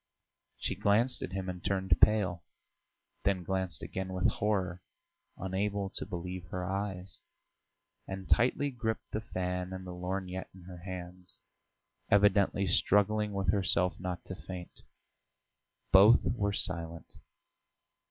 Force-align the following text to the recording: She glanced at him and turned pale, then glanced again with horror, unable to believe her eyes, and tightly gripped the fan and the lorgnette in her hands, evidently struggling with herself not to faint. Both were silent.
She 0.57 0.73
glanced 0.73 1.21
at 1.21 1.33
him 1.33 1.47
and 1.47 1.63
turned 1.63 1.95
pale, 2.01 2.43
then 3.23 3.43
glanced 3.43 3.83
again 3.83 4.13
with 4.13 4.31
horror, 4.31 4.81
unable 5.37 5.91
to 5.91 6.07
believe 6.07 6.45
her 6.47 6.65
eyes, 6.65 7.21
and 8.07 8.27
tightly 8.27 8.71
gripped 8.71 9.11
the 9.11 9.21
fan 9.21 9.73
and 9.73 9.85
the 9.85 9.93
lorgnette 9.93 10.49
in 10.55 10.63
her 10.63 10.79
hands, 10.79 11.39
evidently 12.09 12.65
struggling 12.65 13.31
with 13.31 13.51
herself 13.51 13.99
not 13.99 14.25
to 14.25 14.33
faint. 14.35 14.81
Both 15.91 16.21
were 16.23 16.51
silent. 16.51 17.17